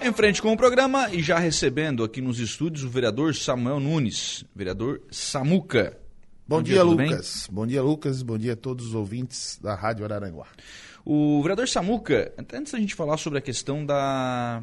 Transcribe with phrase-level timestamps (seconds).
[0.00, 4.44] Em frente com o programa e já recebendo aqui nos estúdios o vereador Samuel Nunes,
[4.54, 5.98] vereador Samuca.
[6.46, 7.46] Bom, Bom dia, dia Lucas.
[7.46, 7.54] Bem?
[7.56, 8.22] Bom dia, Lucas.
[8.22, 10.46] Bom dia a todos os ouvintes da Rádio Araranguá.
[11.04, 14.62] O vereador Samuca, antes da gente falar sobre a questão da,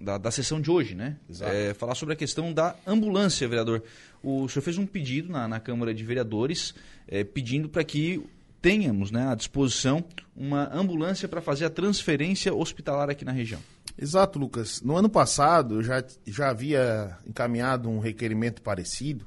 [0.00, 1.16] da, da sessão de hoje, né?
[1.40, 3.82] É, falar sobre a questão da ambulância, vereador.
[4.22, 6.74] O senhor fez um pedido na, na Câmara de Vereadores
[7.08, 8.24] é, pedindo para que
[8.62, 13.60] tenhamos né, à disposição uma ambulância para fazer a transferência hospitalar aqui na região.
[13.98, 14.82] Exato, Lucas.
[14.82, 19.24] No ano passado, eu já, já havia encaminhado um requerimento parecido,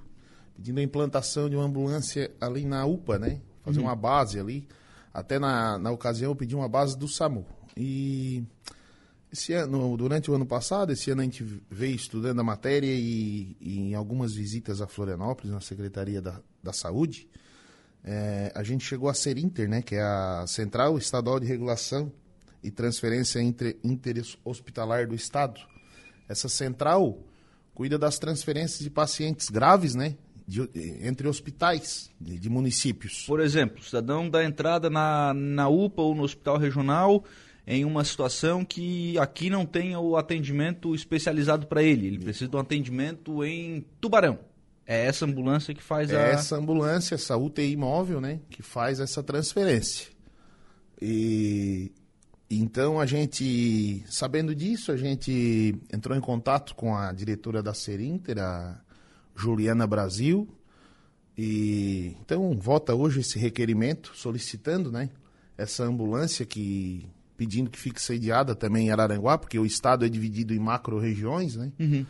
[0.55, 3.41] pedindo a implantação de uma ambulância ali na UPA, né?
[3.63, 3.85] Fazer uhum.
[3.85, 4.67] uma base ali.
[5.11, 7.45] Até na, na ocasião eu pedi uma base do SAMU.
[7.75, 8.44] E
[9.31, 13.58] esse ano, durante o ano passado, esse ano a gente veio estudando a matéria e,
[13.59, 17.27] e em algumas visitas a Florianópolis, na Secretaria da, da Saúde,
[18.03, 19.81] é, a gente chegou a ser Inter, né?
[19.81, 22.11] Que é a Central Estadual de Regulação
[22.63, 23.40] e transferência
[23.84, 25.59] interhospitalar do Estado.
[26.27, 27.20] Essa central
[27.73, 30.16] cuida das transferências de pacientes graves, né?
[30.45, 30.67] De,
[31.02, 33.23] entre hospitais de, de, municípios.
[33.28, 37.23] Por exemplo, o cidadão dá entrada na, na UPA ou no hospital regional
[37.67, 42.08] em uma situação que aqui não tem o atendimento especializado para ele.
[42.08, 44.39] Ele precisa de um atendimento em Tubarão.
[44.88, 46.28] É essa ambulância que faz é a.
[46.30, 48.39] Essa ambulância, essa UTI móvel, né?
[48.50, 50.08] Que faz essa transferência.
[51.00, 51.92] E
[52.58, 58.39] então a gente, sabendo disso, a gente entrou em contato com a diretora da Serinter,
[58.39, 58.80] a
[59.36, 60.47] Juliana Brasil,
[61.38, 65.09] e então vota hoje esse requerimento solicitando, né,
[65.58, 70.53] essa ambulância que pedindo que fique sediada também em Araranguá, porque o estado é dividido
[70.53, 71.72] em macro-regiões, né?
[71.80, 72.05] Uhum.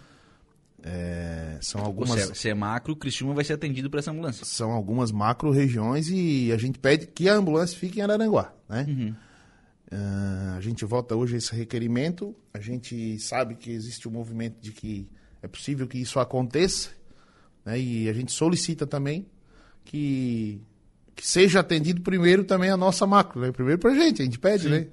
[0.81, 2.09] É, são algumas.
[2.09, 4.43] Se é, se é macro, o Criciúma vai ser atendido por essa ambulância.
[4.43, 8.85] São algumas macro-regiões e a gente pede que a ambulância fique em Araranguá, né?
[8.89, 9.15] Uhum.
[9.91, 12.35] Uh, a gente vota hoje esse requerimento.
[12.53, 15.09] A gente sabe que existe um movimento de que
[15.41, 16.89] é possível que isso aconteça.
[17.65, 17.79] Né?
[17.79, 19.25] E a gente solicita também
[19.83, 20.61] que,
[21.15, 23.41] que seja atendido primeiro também a nossa macro.
[23.41, 23.51] Né?
[23.51, 24.69] Primeiro para a gente, a gente pede, Sim.
[24.69, 24.87] né?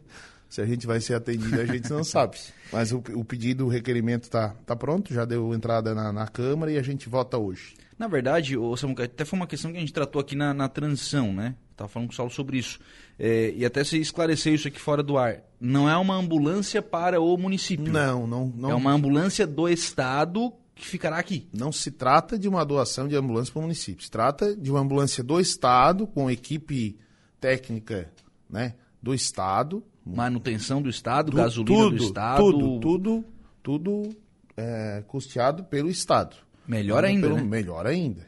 [0.49, 2.39] Se a gente vai ser atendido, a gente não sabe.
[2.73, 6.71] Mas o, o pedido, o requerimento está tá pronto, já deu entrada na, na Câmara
[6.71, 7.75] e a gente vota hoje.
[7.99, 11.33] Na verdade, Samuca, até foi uma questão que a gente tratou aqui na, na transição,
[11.33, 11.57] né?
[11.77, 12.79] Estava falando com o Saulo sobre isso.
[13.19, 15.43] É, e até se esclarecer isso aqui fora do ar.
[15.61, 17.93] Não é uma ambulância para o município.
[17.93, 18.51] Não, não.
[18.57, 18.71] não.
[18.71, 21.47] É uma ambulância do Estado que ficará aqui.
[21.53, 24.03] Não se trata de uma doação de ambulância para o município.
[24.03, 26.99] Se trata de uma ambulância do Estado, com equipe
[27.39, 28.11] técnica
[28.49, 29.85] né, do Estado.
[30.03, 32.39] Manutenção do Estado, tu, gasolina tudo, do Estado.
[32.39, 33.25] Tudo, tudo,
[33.63, 34.17] tudo
[34.57, 36.37] é, custeado pelo Estado.
[36.67, 37.27] Melhor ainda.
[37.27, 37.43] Pelo, né?
[37.43, 38.27] Melhor ainda.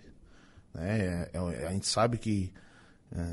[0.76, 2.52] É, é, a gente sabe que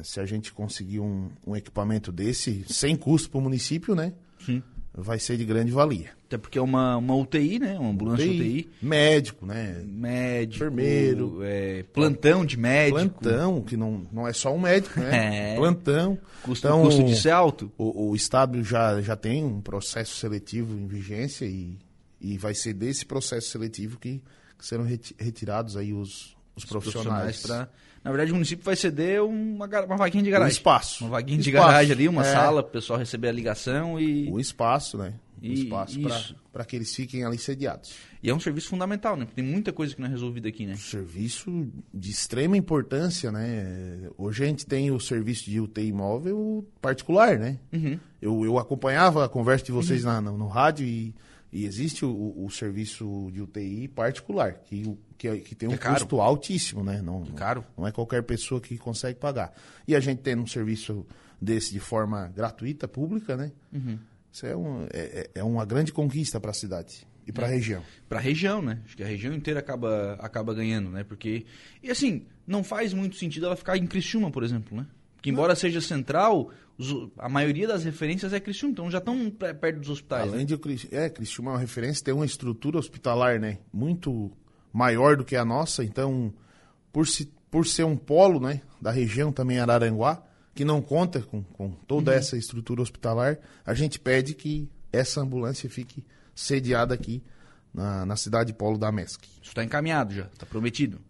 [0.03, 4.13] se a gente conseguir um, um equipamento desse, sem custo para o município, né?
[4.39, 4.63] Sim.
[4.97, 6.11] Vai ser de grande valia.
[6.25, 7.77] Até porque é uma, uma UTI, né?
[7.77, 8.39] Uma ambulância UTI.
[8.39, 8.69] UTI.
[8.81, 9.83] Médico, né?
[9.85, 10.55] Médico.
[10.55, 11.39] Enfermeiro.
[11.43, 13.19] É, plantão de médico.
[13.19, 15.51] Plantão, que não, não é só um médico, né?
[15.53, 15.55] É.
[15.55, 16.17] Plantão.
[16.43, 17.69] Custo, então, custo de ser alto.
[17.77, 21.77] O, o Estado já, já tem um processo seletivo em vigência e,
[22.21, 24.21] e vai ser desse processo seletivo que,
[24.57, 24.85] que serão
[25.17, 27.37] retirados aí os, os, profissionais.
[27.37, 27.69] profissionais
[28.05, 30.53] na verdade, o município vai ceder uma, uma vaguinha de garagem.
[30.53, 31.03] Um espaço.
[31.03, 31.67] Uma vaguinha de espaço.
[31.67, 32.31] garagem ali, uma é.
[32.31, 34.31] sala para o pessoal receber a ligação e...
[34.31, 35.15] Um espaço, né?
[35.41, 37.95] Um espaço para que eles fiquem ali sediados.
[38.21, 39.25] E é um serviço fundamental, né?
[39.25, 40.73] Porque tem muita coisa que não é resolvida aqui, né?
[40.73, 44.07] Um serviço de extrema importância, né?
[44.17, 47.57] Hoje a gente tem o serviço de UTI imóvel particular, né?
[47.73, 47.99] Uhum.
[48.21, 50.11] Eu, eu acompanhava a conversa de vocês uhum.
[50.11, 51.13] na, no, no rádio e
[51.55, 56.19] e existe o, o, serviço de UTI particular, que, que, que tem um é custo
[56.19, 57.01] altíssimo, né?
[57.01, 57.63] Não, é caro.
[57.77, 59.53] Não é qualquer pessoa que consegue pagar.
[59.87, 61.05] E a gente tem um serviço
[61.41, 63.53] desse de forma gratuita, pública, né?
[63.71, 63.97] Uhum.
[64.29, 67.49] Isso é, um, é, é, é uma grande conquista para a cidade e para a
[67.49, 67.53] é.
[67.53, 67.81] região.
[68.09, 68.81] Para a região, né?
[68.83, 71.05] Acho que a região inteira acaba, acaba ganhando, né?
[71.05, 71.45] Porque.
[71.81, 74.85] E assim, não faz muito sentido ela ficar em Criciúma, por exemplo, né?
[75.25, 75.55] Que embora não.
[75.55, 76.51] seja central,
[77.17, 80.21] a maioria das referências é Criciúma, então já estão perto dos hospitais.
[80.31, 80.55] Além né?
[80.55, 84.31] de é, Criciúma é uma referência, tem uma estrutura hospitalar, né, muito
[84.71, 86.31] maior do que a nossa, então
[86.93, 90.21] por, se, por ser um polo, né, da região também Araranguá,
[90.53, 92.17] que não conta com, com toda uhum.
[92.19, 96.05] essa estrutura hospitalar, a gente pede que essa ambulância fique
[96.35, 97.23] sediada aqui
[97.73, 99.25] na, na cidade polo da MESC.
[99.41, 101.01] Isso está encaminhado já, está prometido.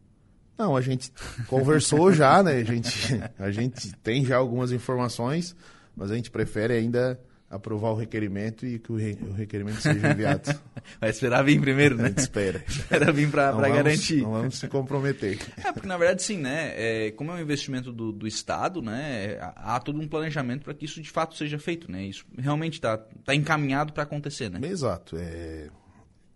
[0.57, 1.11] Não, a gente
[1.47, 2.53] conversou já, né?
[2.53, 5.55] A gente, a gente tem já algumas informações,
[5.95, 7.19] mas a gente prefere ainda
[7.49, 10.59] aprovar o requerimento e que o, re, o requerimento seja enviado.
[10.99, 12.05] Vai esperar vir primeiro, né?
[12.05, 12.63] A gente espera.
[12.67, 14.21] Espera vir para garantir.
[14.21, 15.39] Não vamos se comprometer.
[15.57, 16.73] É, porque na verdade sim, né?
[16.75, 19.37] É, como é um investimento do, do Estado, né?
[19.55, 22.03] Há todo um planejamento para que isso de fato seja feito, né?
[22.03, 24.59] Isso realmente está tá encaminhado para acontecer, né?
[24.67, 25.15] Exato.
[25.17, 25.69] É,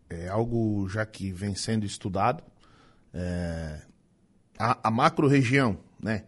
[0.09, 2.43] é algo já que vem sendo estudado.
[3.13, 3.81] É,
[4.59, 6.25] a, a macro região, né?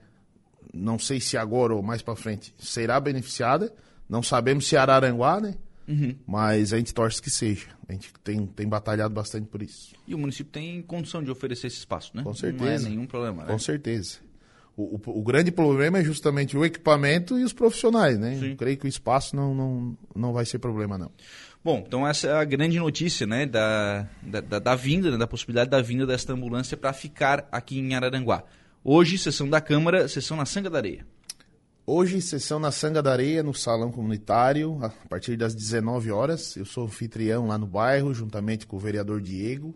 [0.74, 3.74] Não sei se agora ou mais para frente será beneficiada
[4.12, 5.56] não sabemos se Araranguá, né?
[5.88, 6.14] Uhum.
[6.28, 7.68] Mas a gente torce que seja.
[7.88, 9.96] A gente tem, tem batalhado bastante por isso.
[10.06, 12.22] E o município tem condição de oferecer esse espaço, né?
[12.22, 12.66] Com certeza.
[12.66, 13.48] Não é nenhum problema, né?
[13.50, 14.18] Com certeza.
[14.76, 18.38] O, o, o, grande problema é justamente o equipamento e os profissionais, né?
[18.40, 18.52] Sim.
[18.52, 21.12] Eu creio que o espaço não, não, não vai ser problema, não.
[21.64, 23.46] Bom, então essa é a grande notícia, né?
[23.46, 25.18] Da, da, da, da vinda, né?
[25.18, 28.44] da possibilidade da vinda desta ambulância para ficar aqui em Araranguá.
[28.84, 31.06] Hoje, sessão da Câmara, sessão na Sanga da Areia.
[31.86, 36.56] Hoje, sessão na Sanga da Areia, no Salão Comunitário, a partir das 19 horas.
[36.56, 39.76] Eu sou anfitrião lá no bairro, juntamente com o vereador Diego.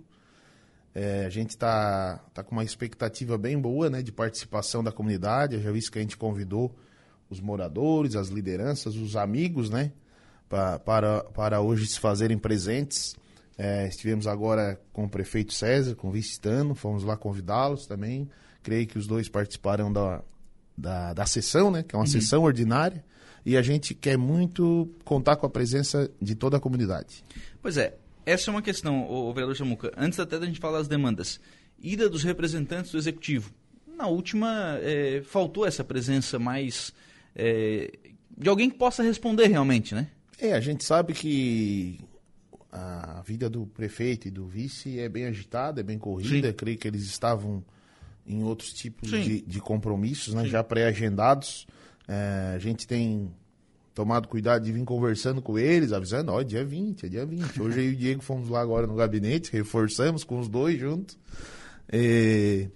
[0.95, 5.55] É, a gente está tá com uma expectativa bem boa né, de participação da comunidade.
[5.55, 6.73] Eu já vi que a gente convidou
[7.29, 9.91] os moradores, as lideranças, os amigos, né?
[10.47, 13.13] Pra, para, para hoje se fazerem presentes.
[13.57, 18.29] É, estivemos agora com o prefeito César, com o vice Tano, fomos lá convidá-los também.
[18.63, 20.23] Creio que os dois participaram da,
[20.77, 21.83] da, da sessão, né?
[21.83, 22.11] Que é uma uhum.
[22.11, 23.03] sessão ordinária.
[23.45, 27.23] E a gente quer muito contar com a presença de toda a comunidade.
[27.61, 29.91] Pois é, essa é uma questão, o, vereador Chamuca.
[29.95, 31.39] Antes até da gente falar das demandas.
[31.79, 33.51] Ida dos representantes do Executivo.
[33.97, 36.93] Na última, é, faltou essa presença mais...
[37.35, 37.91] É,
[38.37, 40.07] de alguém que possa responder realmente, né?
[40.39, 41.99] É, a gente sabe que
[42.71, 46.51] a vida do prefeito e do vice é bem agitada, é bem corrida.
[46.51, 47.63] Creio que eles estavam
[48.27, 51.67] em outros tipos de, de, compromissos, né, já pré-agendados.
[52.07, 53.31] É, a gente tem
[53.95, 57.61] tomado cuidado de vir conversando com eles, avisando, ó, dia 20, é dia 20.
[57.61, 61.17] Hoje eu e o Diego fomos lá agora no gabinete, reforçamos com os dois juntos.
[61.87, 62.67] É,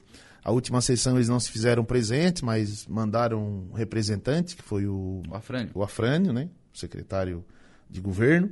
[0.42, 5.21] a última sessão eles não se fizeram presentes, mas mandaram um representante, que foi o,
[5.30, 7.44] o Afrânio, o Afrânio né, o secretário
[7.89, 8.50] de governo.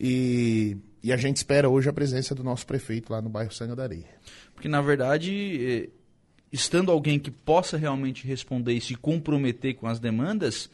[0.00, 3.76] E, e a gente espera hoje a presença do nosso prefeito lá no bairro Sanga
[3.76, 4.08] da Areia.
[4.54, 5.90] Porque, na verdade,
[6.50, 10.70] estando alguém que possa realmente responder e se comprometer com as demandas,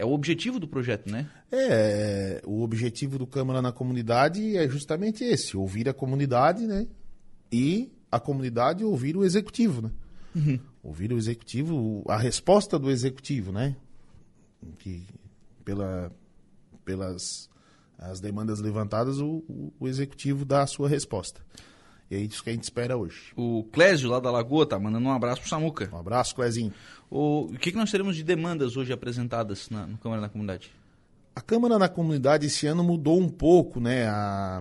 [0.00, 1.28] é o objetivo do projeto, né?
[1.52, 6.86] É, o objetivo do Câmara na Comunidade é justamente esse, ouvir a comunidade, né?
[7.52, 9.90] E a comunidade ouvir o executivo, né?
[10.34, 10.58] Uhum.
[10.82, 13.76] Ouvir o executivo, a resposta do executivo, né?
[14.78, 15.06] Que
[15.66, 16.10] pela,
[16.82, 17.50] pelas
[17.98, 21.42] as demandas levantadas, o, o, o executivo dá a sua resposta.
[22.10, 23.32] E é isso que a gente espera hoje.
[23.36, 25.88] O Clésio, lá da Lagoa, tá mandando um abraço pro Samuca.
[25.92, 26.72] Um abraço, Clézinho.
[27.08, 30.72] O, o que, que nós teremos de demandas hoje apresentadas na, Câmara da Comunidade?
[31.36, 34.08] A Câmara da Comunidade esse ano mudou um pouco, né?
[34.08, 34.60] A,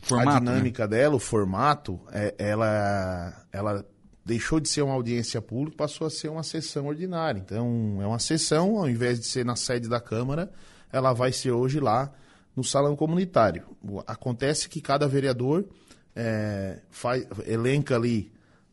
[0.00, 0.50] formato, a né?
[0.50, 0.88] dinâmica né?
[0.88, 3.86] dela, o formato, é, ela, ela
[4.22, 7.40] deixou de ser uma audiência pública, passou a ser uma sessão ordinária.
[7.40, 10.52] Então, é uma sessão, ao invés de ser na sede da Câmara,
[10.92, 12.12] ela vai ser hoje lá
[12.54, 13.64] no salão comunitário.
[14.06, 15.64] Acontece que cada vereador
[16.14, 18.30] é, faz, elenca ali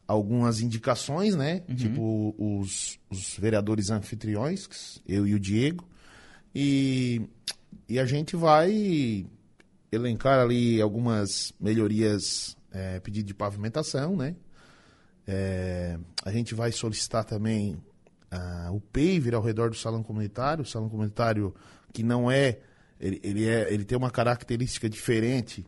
[0.08, 1.64] algumas indicações, né?
[1.70, 1.76] Uhum.
[1.76, 5.88] Tipo os, os vereadores anfitriões, eu e o Diego.
[6.54, 7.22] E,
[7.88, 9.26] e a gente vai
[9.92, 14.36] elencar ali algumas melhorias, é, pedido de pavimentação, né?
[15.28, 17.76] É, a gente vai solicitar também
[18.34, 21.54] uh, o paver ao redor do salão comunitário, o salão comunitário
[21.94, 22.60] que não é
[23.00, 25.66] ele, ele, é, ele tem uma característica diferente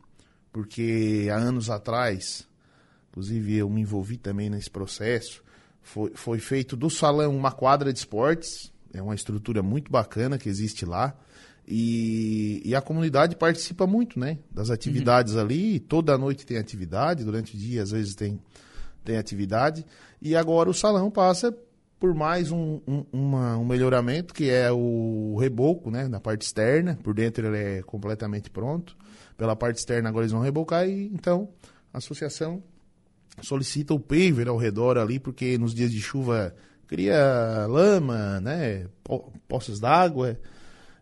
[0.51, 2.48] porque há anos atrás,
[3.10, 5.43] inclusive eu me envolvi também nesse processo,
[5.81, 10.50] foi, foi feito do salão uma quadra de esportes, é uma estrutura muito bacana que
[10.50, 11.15] existe lá,
[11.67, 15.41] e, e a comunidade participa muito, né, das atividades uhum.
[15.41, 18.41] ali, toda noite tem atividade, durante o dia às vezes tem,
[19.03, 19.86] tem atividade,
[20.22, 21.55] e agora o salão passa
[22.00, 26.98] por mais um, um, uma, um melhoramento, que é o reboco, né, na parte externa,
[27.03, 28.98] por dentro ele é completamente pronto,
[29.41, 31.50] pela parte externa agora eles vão rebocar e então
[31.91, 32.62] a associação
[33.41, 36.55] solicita o paver ao redor ali, porque nos dias de chuva
[36.86, 38.88] cria lama, né,
[39.48, 40.39] poças d'água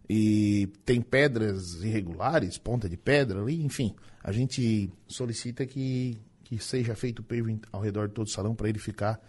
[0.10, 3.94] e tem pedras irregulares, ponta de pedra ali, enfim,
[4.24, 8.56] a gente solicita que, que seja feito o paver ao redor de todo o salão
[8.56, 9.20] para ele ficar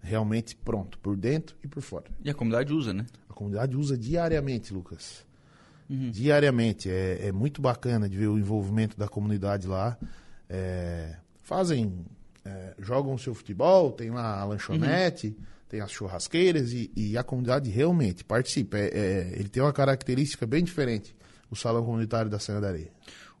[0.00, 2.04] realmente pronto, por dentro e por fora.
[2.24, 3.04] E a comunidade usa, né?
[3.28, 5.28] A comunidade usa diariamente, Lucas
[5.90, 6.10] uhum.
[6.10, 6.88] diariamente.
[6.88, 9.98] É, é, muito bacana de ver o envolvimento da comunidade lá.
[10.48, 12.06] É, fazem,
[12.44, 15.44] é, jogam seu futebol, tem lá a lanchonete, uhum.
[15.68, 18.78] tem as churrasqueiras e, e, a comunidade realmente participa.
[18.78, 21.14] É, é, ele tem uma característica bem diferente.
[21.50, 22.92] o Salão Comunitário da Serra da Areia.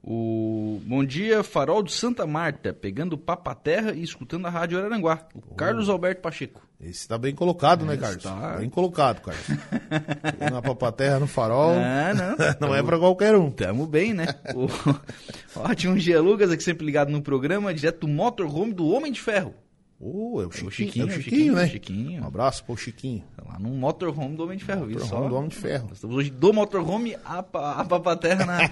[0.02, 5.28] O Bom dia, Farol de Santa Marta, pegando papa terra e escutando a Rádio Araranguá.
[5.34, 5.54] O oh.
[5.54, 6.66] Carlos Alberto Pacheco.
[6.80, 8.22] Esse está bem colocado, né, Carlos?
[8.22, 8.56] Tá.
[8.56, 9.46] Bem colocado, Carlos.
[10.50, 11.74] Na papaterra no farol.
[11.74, 12.36] Ah, não.
[12.68, 13.50] não é para qualquer um.
[13.50, 14.26] Tamo bem, né?
[14.54, 14.66] o...
[15.60, 19.54] Ótimo dia, Lucas, aqui sempre ligado no programa, direto do motorhome do Homem de Ferro.
[20.02, 21.68] Oh, é o Chiquinho, o Chiquinho, é o Chiquinho, né?
[21.68, 22.22] Chiquinho.
[22.22, 23.22] Um abraço pro Chiquinho.
[23.36, 24.86] Tá lá no motorhome do Homem de Ferro.
[24.86, 25.28] Motorhome só.
[25.28, 25.88] do Homem de Ferro.
[25.88, 28.60] Nós estamos hoje do motorhome a, a papaterra na...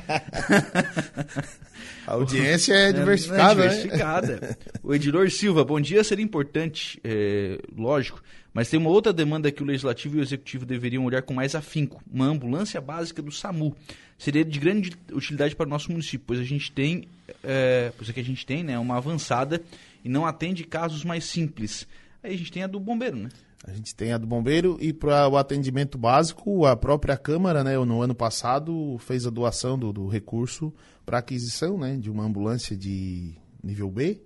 [2.07, 4.41] a audiência é diversificada, é, é diversificada.
[4.41, 4.57] Né?
[4.83, 8.23] o Edilor Silva, bom dia, seria importante, é, lógico,
[8.55, 11.55] mas tem uma outra demanda que o Legislativo e o Executivo deveriam olhar com mais
[11.55, 12.03] afinco.
[12.11, 13.77] Uma ambulância básica do SAMU.
[14.17, 17.07] Seria de grande utilidade para o nosso município, pois a gente tem,
[17.45, 19.63] é, pois é que a gente tem, né, uma avançada
[20.05, 21.87] e não atende casos mais simples.
[22.23, 23.29] Aí a gente tem a do bombeiro, né?
[23.67, 27.77] A gente tem a do bombeiro e para o atendimento básico, a própria Câmara, né,
[27.77, 30.73] no ano passado, fez a doação do, do recurso
[31.05, 34.21] para aquisição né, de uma ambulância de nível B,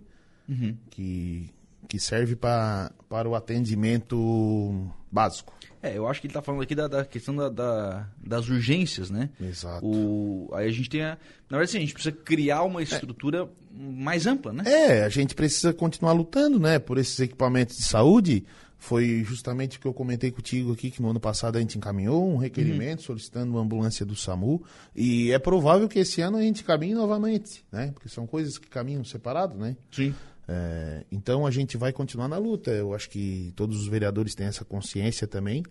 [0.48, 0.76] uhum.
[0.90, 1.50] que,
[1.88, 5.52] que serve pra, para o atendimento básico.
[5.82, 9.10] É, eu acho que ele está falando aqui da, da questão da, da, das urgências,
[9.10, 9.30] né?
[9.40, 9.84] Exato.
[9.84, 11.18] O, aí a gente tem a.
[11.50, 13.48] Na verdade, sim, a gente precisa criar uma estrutura é.
[13.74, 14.62] mais ampla, né?
[14.64, 16.78] É, a gente precisa continuar lutando, né?
[16.78, 18.44] Por esses equipamentos de saúde.
[18.78, 22.28] Foi justamente o que eu comentei contigo aqui, que no ano passado a gente encaminhou
[22.28, 23.06] um requerimento uhum.
[23.06, 24.60] solicitando uma ambulância do SAMU.
[24.94, 27.92] E é provável que esse ano a gente caminhe novamente, né?
[27.92, 29.76] Porque são coisas que caminham separados, né?
[29.88, 30.12] Sim.
[30.48, 32.70] É, então a gente vai continuar na luta.
[32.70, 35.62] Eu acho que todos os vereadores têm essa consciência também.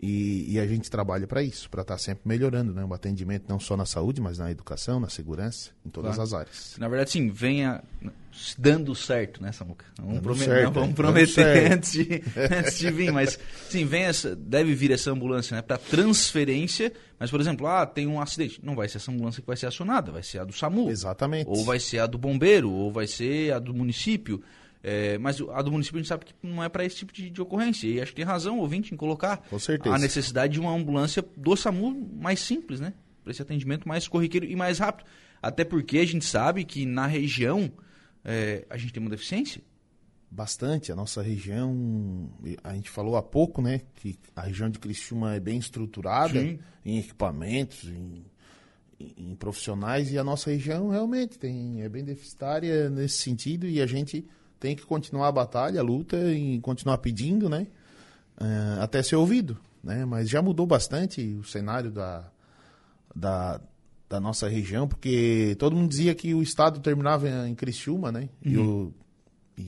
[0.00, 2.84] E, e a gente trabalha para isso, para estar tá sempre melhorando né?
[2.84, 6.22] o atendimento, não só na saúde, mas na educação, na segurança, em todas claro.
[6.22, 6.76] as áreas.
[6.78, 7.82] Na verdade, sim, venha
[8.56, 9.84] dando certo, né, Samuca?
[9.98, 13.36] Vamos, promet certo, não, vamos prometer antes de, antes de vir, mas
[13.68, 18.06] sim, vem essa, deve vir essa ambulância né, para transferência, mas, por exemplo, ah, tem
[18.06, 18.60] um acidente.
[18.62, 20.88] Não vai ser essa ambulância que vai ser acionada, vai ser a do SAMU.
[20.88, 21.48] Exatamente.
[21.48, 24.40] Ou vai ser a do bombeiro, ou vai ser a do município.
[24.82, 27.28] É, mas a do município a gente sabe que não é para esse tipo de,
[27.30, 27.86] de, ocorrência.
[27.88, 29.42] E acho que tem razão o ouvinte em colocar
[29.84, 32.94] a necessidade de uma ambulância do SAMU mais simples, né?
[33.22, 35.06] Para esse atendimento mais corriqueiro e mais rápido.
[35.42, 37.72] Até porque a gente sabe que na região
[38.24, 39.62] é, a gente tem uma deficiência.
[40.30, 40.92] Bastante.
[40.92, 42.30] A nossa região,
[42.62, 43.80] a gente falou há pouco, né?
[43.94, 46.58] Que a região de Criciúma é bem estruturada Sim.
[46.84, 48.24] em equipamentos, em,
[49.00, 50.12] em, profissionais.
[50.12, 53.66] E a nossa região realmente tem, é bem deficitária nesse sentido.
[53.66, 54.28] E a gente
[54.60, 57.66] tem que continuar a batalha, a luta e continuar pedindo, né?
[58.40, 60.04] Uh, até ser ouvido, né?
[60.04, 62.30] Mas já mudou bastante o cenário da,
[63.14, 63.60] da,
[64.08, 68.28] da nossa região, porque todo mundo dizia que o Estado terminava em Criciúma, né?
[68.44, 68.52] Uhum.
[68.52, 68.94] E, o,
[69.56, 69.62] e,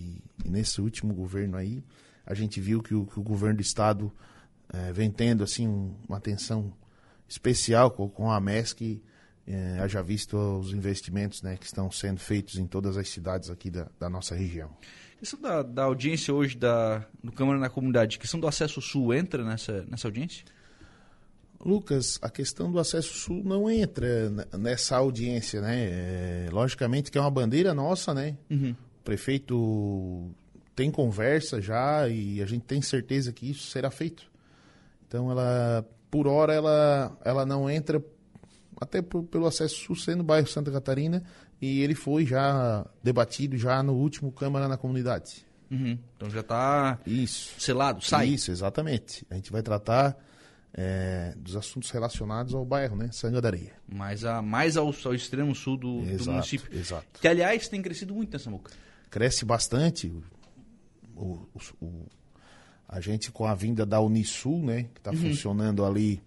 [0.44, 1.82] e, nesse último governo aí,
[2.26, 4.12] a gente viu que o, que o governo do Estado
[4.73, 6.73] uh, vem tendo, assim, um, uma atenção
[7.28, 9.02] especial com, com a MESC
[9.52, 13.71] é, haja visto os investimentos né, que estão sendo feitos em todas as cidades aqui
[13.71, 14.71] da, da nossa região.
[15.19, 19.12] Questão da, da audiência hoje da, do Câmara na Comunidade, a questão do acesso sul
[19.12, 20.45] entra nessa, nessa audiência?
[21.62, 25.76] Lucas, a questão do acesso sul não entra nessa audiência, né?
[25.76, 28.35] É, logicamente que é uma bandeira nossa, né?
[28.49, 28.75] Uhum.
[29.00, 30.30] O prefeito
[30.75, 34.25] tem conversa já e a gente tem certeza que isso será feito.
[35.07, 38.02] Então, ela, por hora, ela, ela não entra
[38.80, 41.22] até por, pelo acesso sul ser no bairro Santa Catarina,
[41.60, 45.44] e ele foi já debatido já no último Câmara na Comunidade.
[45.70, 45.99] Uhum.
[46.16, 46.99] Então já está
[47.58, 48.28] selado, sai.
[48.28, 49.25] Isso, exatamente.
[49.30, 50.16] A gente vai tratar
[50.72, 53.10] é, dos assuntos relacionados ao bairro, né?
[53.12, 53.75] Sanga da Areia.
[53.87, 56.78] Mais, a, mais ao, ao extremo sul do, exato, do, município.
[56.78, 57.20] Exato.
[57.20, 58.72] Que, aliás, tem crescido muito nessa muca.
[59.10, 60.12] Cresce bastante.
[61.14, 62.06] O, o, o,
[62.88, 64.84] a gente, com a vinda da Unisul, né?
[64.94, 65.18] Que está uhum.
[65.18, 66.20] funcionando ali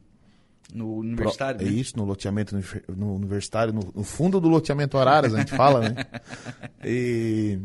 [0.73, 1.73] no universitário, Pro, né?
[1.73, 2.57] É isso, no loteamento
[2.95, 5.95] no universitário, no, no, fundo do loteamento Araras, a gente fala, né?
[6.85, 7.59] E,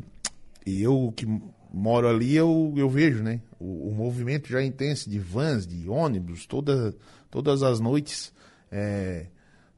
[0.65, 1.27] e eu que
[1.73, 3.41] moro ali, eu, eu vejo, né?
[3.59, 6.95] O, o, movimento já é intenso de vans, de ônibus, toda,
[7.31, 8.33] todas as noites,
[8.71, 9.27] é,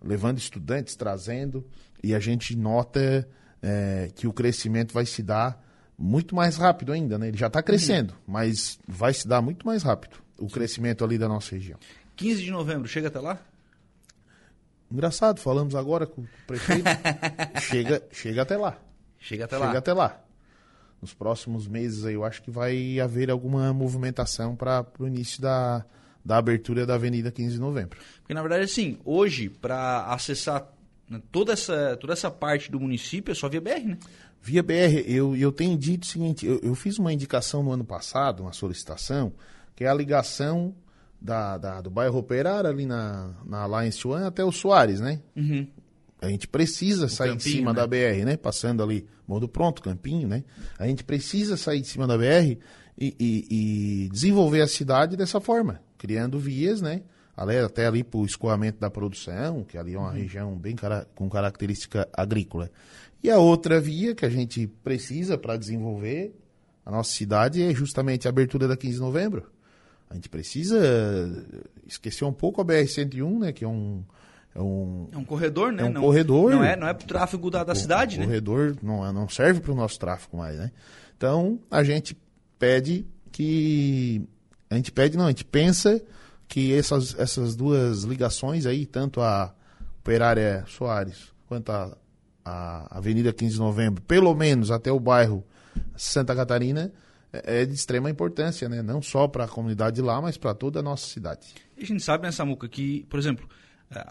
[0.03, 1.67] levando estudantes, trazendo,
[2.03, 3.27] e a gente nota
[3.63, 5.65] é, que o crescimento vai se dar
[5.97, 7.29] muito mais rápido ainda, né?
[7.29, 8.35] Ele já está crescendo, uhum.
[8.35, 11.79] mas vai se dar muito mais rápido o crescimento ali da nossa região.
[12.21, 13.41] 15 de novembro, chega até lá?
[14.93, 16.85] Engraçado, falamos agora com o prefeito.
[17.62, 18.79] chega, chega até lá.
[19.19, 19.67] Chega até chega lá.
[19.69, 20.21] Chega até lá.
[21.00, 25.83] Nos próximos meses aí, eu acho que vai haver alguma movimentação para o início da,
[26.23, 27.99] da abertura da Avenida 15 de Novembro.
[28.19, 30.71] Porque, na verdade, assim, hoje, para acessar
[31.09, 33.99] né, toda essa, toda essa parte do município, é só via BR, né?
[34.43, 37.85] Via BR, eu, eu tenho dito o seguinte, eu, eu fiz uma indicação no ano
[37.85, 39.33] passado, uma solicitação,
[39.75, 40.75] que é a ligação
[41.21, 45.21] da, da, do bairro Operário, ali na, na Alliance One, até o Soares, né?
[45.37, 45.67] Uhum.
[46.23, 47.81] A gente precisa O sair Campinho, de cima né?
[47.81, 48.37] da BR, né?
[48.37, 50.45] Passando ali, Morro do Pronto, Campinho, né?
[50.79, 52.59] A gente precisa sair de cima da BR
[52.99, 57.03] e, e- e desenvolver a cidade dessa forma, criando vias, né?
[57.37, 60.05] Até ali para o escoamento da produção, que ali é Uhum.
[60.05, 62.71] uma região bem cara- com característica agrícola.
[63.23, 66.35] E a outra via que a gente precisa para desenvolver
[66.85, 69.50] a nossa cidade é justamente a abertura da 15 de novembro.
[70.11, 70.76] A gente precisa
[71.87, 73.52] esquecer um pouco a BR-101, né?
[73.52, 74.05] Que é um,
[74.52, 75.85] é um, É um corredor, né?
[75.85, 76.50] É um não, corredor.
[76.50, 78.26] Não é, não é pro tráfego da, da cidade, o né?
[78.26, 80.73] corredor não, é- não serve para o nosso tráfego mais, né?
[81.17, 82.17] Então, a gente
[82.59, 84.26] pede que...
[84.69, 86.02] A gente pede, não, a gente pensa
[86.49, 89.55] que essas, essas duas ligações aí, tanto a
[90.00, 91.97] Operária Soares quanto a,
[92.45, 95.45] a Avenida 15 de Novembro, pelo menos até o bairro
[95.97, 96.93] Santa Catarina,
[97.33, 98.83] é é de extrema importância, né?
[98.83, 101.49] Não só para a comunidade de lá, mas para toda a nossa cidade.
[101.77, 103.49] E a gente sabe, né, Samuca, que, por exemplo,
[103.91, 104.05] eh,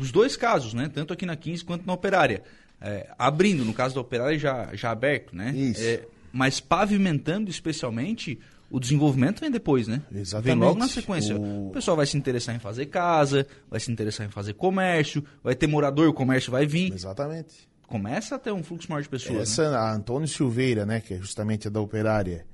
[0.00, 0.90] os dois casos, né?
[0.92, 2.42] Tanto aqui na 15 quanto na Operária.
[2.80, 5.52] eh, abrindo, no caso da Operária, já, já aberto, né?
[5.56, 5.80] Isso.
[5.82, 8.38] Eh, mas pavimentando especialmente,
[8.70, 10.02] o desenvolvimento vem depois, né?
[10.12, 10.46] Exatamente.
[10.58, 11.36] Vem logo na sequência.
[11.36, 15.24] O- O pessoal vai se interessar em fazer casa, vai se interessar em fazer comércio,
[15.42, 16.92] vai ter morador, o comércio vai vir.
[16.92, 17.68] Exatamente.
[17.86, 19.42] Começa a ter um fluxo maior de pessoas, né?
[19.42, 22.46] Essa, a Antônio Silveira, né, que é justamente a da operária,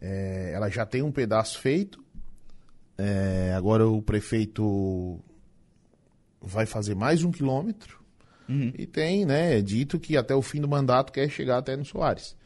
[0.00, 2.02] é, ela já tem um pedaço feito.
[2.98, 5.18] É, agora o prefeito
[6.40, 8.00] vai fazer mais um quilômetro.
[8.48, 8.72] Uhum.
[8.78, 12.36] E tem, né, dito que até o fim do mandato quer chegar até no Soares.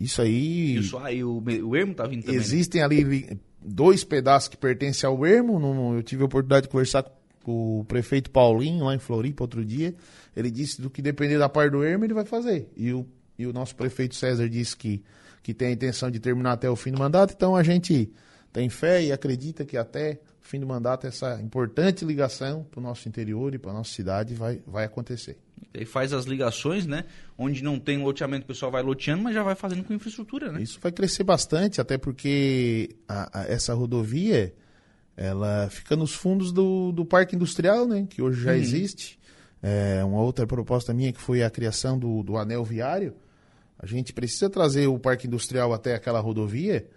[0.00, 0.74] Isso aí.
[0.74, 2.36] E o, Soa- e o, o Ermo tá vindo também.
[2.38, 2.42] né?
[2.42, 5.58] Existem ali li- dois pedaços que pertencem ao Ermo.
[5.58, 7.10] num- eu tive a oportunidade de conversar com
[7.50, 9.94] o prefeito Paulinho lá em Floripa outro dia.
[10.36, 12.68] Ele disse do que depender da parte do Ermo, ele vai fazer.
[12.76, 13.06] E o,
[13.38, 15.02] e o nosso prefeito César disse que,
[15.42, 17.32] que tem a intenção de terminar até o fim do mandato.
[17.36, 18.10] Então a gente
[18.52, 22.82] tem fé e acredita que até o fim do mandato essa importante ligação para o
[22.82, 25.38] nosso interior e para a nossa cidade vai, vai acontecer.
[25.74, 27.04] Aí faz as ligações, né?
[27.38, 30.60] Onde não tem loteamento, o pessoal vai loteando, mas já vai fazendo com infraestrutura, né?
[30.60, 34.52] Isso vai crescer bastante, até porque a- a- essa rodovia
[35.16, 38.06] ela fica nos fundos do, do parque industrial, né?
[38.08, 39.18] Que hoje já existe.
[39.62, 43.14] É, uma outra proposta minha que foi a criação do, do anel viário.
[43.78, 46.88] A gente precisa trazer o parque industrial até aquela rodovia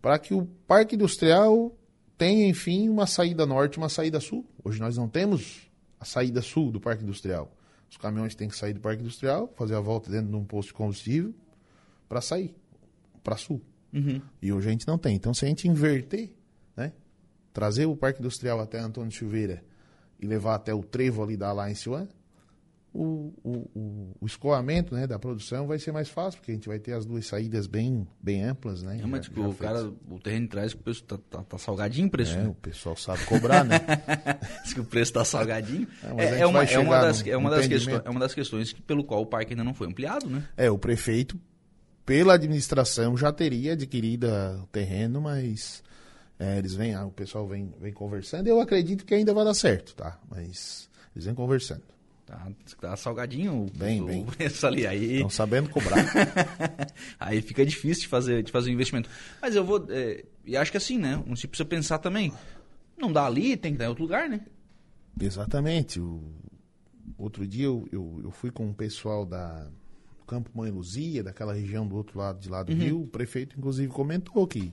[0.00, 1.74] para que o parque industrial
[2.16, 4.46] tenha, enfim, uma saída norte e uma saída sul.
[4.62, 7.50] Hoje nós não temos a saída sul do parque industrial.
[7.90, 10.68] Os caminhões têm que sair do parque industrial, fazer a volta dentro de um posto
[10.68, 11.34] de combustível
[12.08, 12.54] para sair
[13.22, 13.60] para sul.
[13.92, 14.20] Uhum.
[14.42, 15.14] E hoje a gente não tem.
[15.14, 16.30] Então, se a gente inverter?
[17.54, 19.64] Trazer o Parque Industrial até Antônio Silveira
[20.20, 22.08] e levar até o trevo ali da Alliance One,
[22.92, 26.68] o, o, o, o escoamento né, da produção vai ser mais fácil, porque a gente
[26.68, 29.00] vai ter as duas saídas bem, bem amplas, né?
[29.02, 29.76] É, mas já- que já o feitas.
[29.82, 32.48] cara, o terreno traz que o preço tá, tá, tá salgadinho o preço, É, né?
[32.48, 33.80] o pessoal sabe cobrar, né?
[34.62, 35.88] Diz que o preço tá salgadinho.
[36.18, 38.72] É, É, é uma, é, uma das, é, uma das questões, é uma das questões
[38.72, 40.46] que, pelo qual o parque ainda não foi ampliado, né?
[40.56, 41.38] É, o prefeito,
[42.06, 44.28] pela administração, já teria adquirido
[44.62, 45.82] o terreno, mas
[46.44, 48.46] é, eles vêm, ah, o pessoal vem, vem conversando.
[48.46, 50.20] Eu acredito que ainda vai dar certo, tá?
[50.28, 51.82] Mas eles vêm conversando.
[52.26, 54.24] Tá, tá salgadinho o, Bem, o bem.
[54.36, 54.86] preço ali.
[54.86, 56.04] Aí, Estão sabendo cobrar.
[57.18, 59.08] aí fica difícil de fazer, de fazer o investimento.
[59.40, 59.86] Mas eu vou.
[59.88, 61.16] é, e acho que assim, né?
[61.16, 62.32] Um município precisa pensar também.
[62.96, 64.40] Não dá ali, tem que dar em outro lugar, né?
[65.18, 65.98] Exatamente.
[65.98, 66.22] O...
[67.16, 69.70] Outro dia eu, eu, eu fui com o pessoal da
[70.18, 73.02] do Campo Mãe Luzia, daquela região do outro lado de lá do rio.
[73.02, 74.72] O prefeito, inclusive, comentou que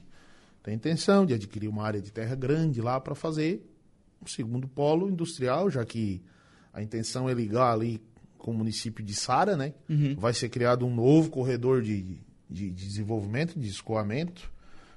[0.63, 3.65] tem intenção de adquirir uma área de terra grande lá para fazer
[4.21, 6.21] um segundo polo industrial, já que
[6.71, 8.01] a intenção é ligar ali
[8.37, 9.73] com o município de Sara, né?
[10.15, 12.01] Vai ser criado um novo corredor de,
[12.49, 14.51] de, de desenvolvimento, de escoamento.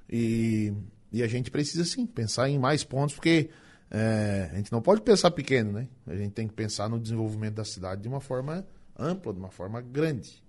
[0.09, 0.72] E,
[1.12, 3.50] e a gente precisa sim pensar em mais pontos, porque
[3.90, 5.88] é, a gente não pode pensar pequeno, né?
[6.07, 8.66] A gente tem que pensar no desenvolvimento da cidade de uma forma
[8.98, 10.42] ampla, de uma forma grande.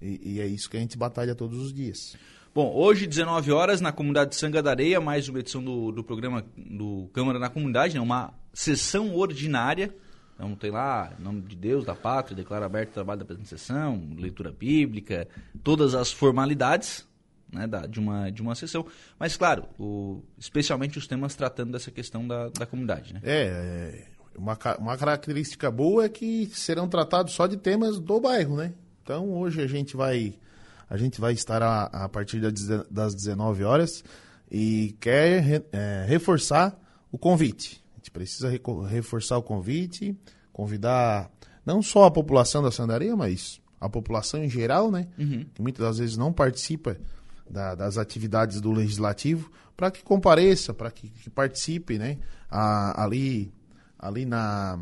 [0.00, 2.16] E, e é isso que a gente batalha todos os dias.
[2.54, 6.04] Bom, hoje, 19 horas, na comunidade de Sanga da Areia, mais uma edição do, do
[6.04, 8.00] programa do Câmara na Comunidade, né?
[8.00, 9.94] uma sessão ordinária.
[10.34, 13.48] Então tem lá, em nome de Deus, da pátria, declara aberto o trabalho da presente
[13.48, 15.26] sessão, leitura bíblica,
[15.64, 17.06] todas as formalidades
[17.50, 18.84] né, da- de, uma, de uma sessão.
[19.18, 23.14] Mas, claro, o- especialmente os temas tratando dessa questão da, da comunidade.
[23.14, 23.20] Né?
[23.22, 28.56] É, é, uma, uma característica boa é que serão tratados só de temas do bairro,
[28.56, 28.74] né?
[29.02, 30.34] Então hoje a gente vai
[30.92, 34.04] a gente vai estar a, a partir das deze- das 19 horas
[34.50, 36.78] e quer re- é, reforçar
[37.10, 37.82] o convite.
[37.94, 38.50] A gente precisa
[38.88, 40.14] reforçar o convite,
[40.52, 41.30] convidar
[41.64, 45.08] não só a população da Sandaria, mas a população em geral, né?
[45.54, 46.96] Que muitas das vezes não participa
[47.48, 52.18] da, das atividades do Legislativo, para que compareça, para que, que, participe, né?
[52.50, 53.50] A, ali,
[53.98, 54.78] ali na,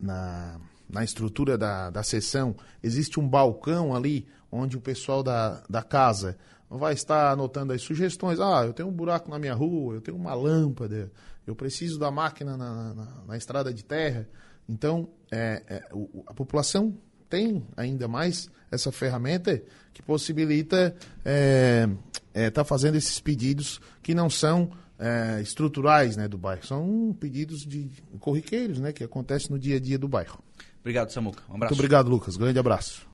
[0.00, 5.82] na, na estrutura da, da sessão, existe um balcão ali, onde o pessoal da, da
[5.82, 6.36] casa
[6.70, 8.40] vai estar anotando as sugestões.
[8.40, 11.10] Ah, eu tenho um buraco na minha rua, eu tenho uma lâmpada,
[11.46, 14.28] eu preciso da máquina na, na, na estrada de terra.
[14.68, 15.88] Então, é, é,
[16.26, 16.96] a população
[17.28, 21.88] tem ainda mais essa ferramenta que possibilita estar é,
[22.34, 27.64] é, tá fazendo esses pedidos que não são é, estruturais né, do bairro, são pedidos
[27.64, 30.42] de corriqueiros né, que acontecem no dia a dia do bairro.
[30.88, 31.42] Obrigado, Samuca.
[31.50, 31.74] Um abraço.
[31.74, 32.36] Muito obrigado, Lucas.
[32.38, 33.02] Grande abraço.